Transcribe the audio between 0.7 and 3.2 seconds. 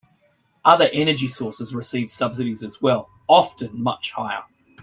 energy sources receive subsidies as well,